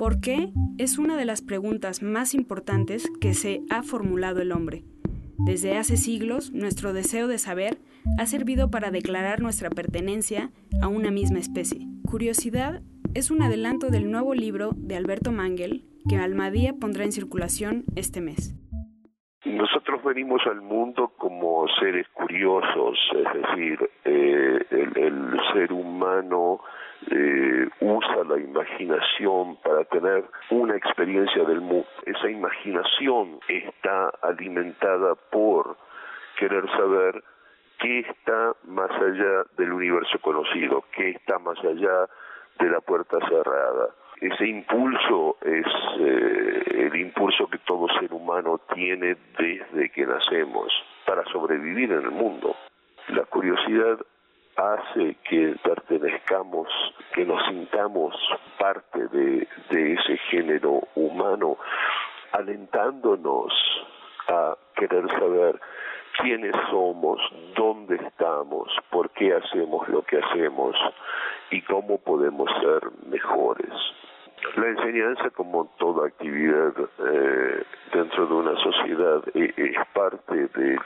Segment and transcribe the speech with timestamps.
[0.00, 0.50] ¿Por qué?
[0.78, 4.82] Es una de las preguntas más importantes que se ha formulado el hombre.
[5.36, 7.82] Desde hace siglos, nuestro deseo de saber
[8.16, 11.86] ha servido para declarar nuestra pertenencia a una misma especie.
[12.08, 12.80] Curiosidad
[13.12, 18.22] es un adelanto del nuevo libro de Alberto Mangel que Almadía pondrá en circulación este
[18.22, 18.54] mes.
[19.44, 26.60] Nosotros venimos al mundo como seres curiosos, es decir, eh, el, ser humano
[27.10, 31.88] eh, usa la imaginación para tener una experiencia del mundo.
[32.04, 35.78] Esa imaginación está alimentada por
[36.36, 37.24] querer saber
[37.78, 42.10] qué está más allá del universo conocido, qué está más allá
[42.58, 43.88] de la puerta cerrada
[44.20, 45.66] ese impulso es
[45.98, 50.70] eh, el impulso que todo ser humano tiene desde que nacemos
[51.06, 52.54] para sobrevivir en el mundo.
[53.08, 53.98] La curiosidad
[54.56, 56.68] hace que pertenezcamos,
[57.14, 58.14] que nos sintamos
[58.58, 61.56] parte de, de ese género humano,
[62.32, 63.52] alentándonos
[64.28, 65.58] a querer saber
[66.20, 67.20] quiénes somos,
[67.56, 70.76] dónde estamos, por qué hacemos lo que hacemos
[71.50, 73.49] y cómo podemos ser mejores.
[74.70, 80.78] Enseñanza, como toda actividad eh, dentro de una sociedad, e, es parte del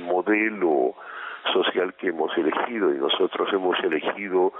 [0.00, 0.94] modelo
[1.52, 4.52] social que hemos elegido y nosotros hemos elegido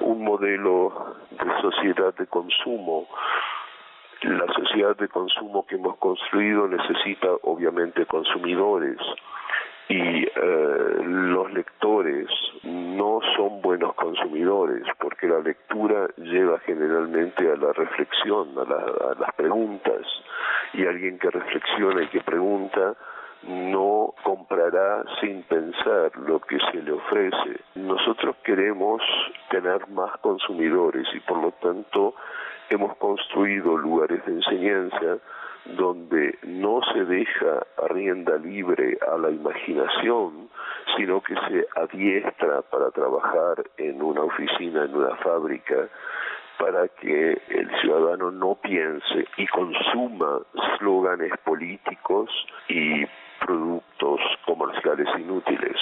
[0.00, 3.08] un modelo de sociedad de consumo.
[4.22, 8.98] La sociedad de consumo que hemos construido necesita obviamente consumidores
[9.88, 12.28] y eh, los lectores
[12.64, 14.82] no son buenos consumidores
[15.18, 20.06] porque la lectura lleva generalmente a la reflexión, a, a las preguntas
[20.72, 22.94] y alguien que reflexiona y que pregunta
[23.42, 27.60] no comprará sin pensar lo que se le ofrece.
[27.74, 29.02] Nosotros queremos
[29.50, 32.14] tener más consumidores y por lo tanto
[32.70, 35.18] hemos construido lugares de enseñanza
[35.76, 40.47] donde no se deja rienda libre a la imaginación,
[40.98, 45.88] sino que se adiestra para trabajar en una oficina, en una fábrica,
[46.58, 50.40] para que el ciudadano no piense y consuma
[50.78, 52.28] slóganes políticos
[52.68, 53.06] y
[53.46, 55.76] productos comerciales inútiles.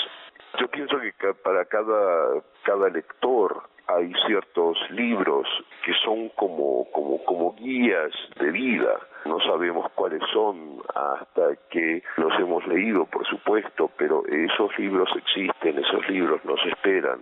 [0.61, 5.47] Yo pienso que para cada, cada lector hay ciertos libros
[5.85, 8.99] que son como, como, como guías de vida.
[9.25, 15.79] No sabemos cuáles son hasta que los hemos leído, por supuesto, pero esos libros existen,
[15.79, 17.21] esos libros nos esperan.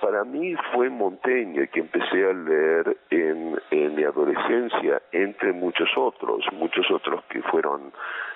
[0.00, 6.44] Para mí fue Montaigne que empecé a leer en, en mi adolescencia, entre muchos otros,
[6.52, 7.92] muchos otros que fueron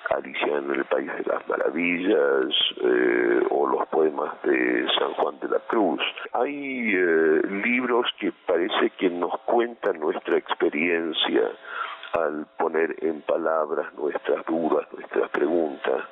[0.09, 5.49] Alicia en el País de las Maravillas eh, o los poemas de San Juan de
[5.49, 6.01] la Cruz.
[6.33, 11.51] Hay eh, libros que parece que nos cuentan nuestra experiencia
[12.13, 16.03] al poner en palabras nuestras dudas, nuestras preguntas.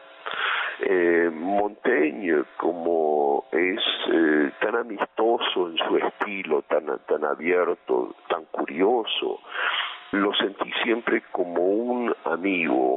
[0.81, 3.79] Eh, Montaigne, como es
[4.11, 9.39] eh, tan amistoso en su estilo, tan, tan abierto, tan curioso,
[10.11, 12.93] lo sentí siempre como un amigo,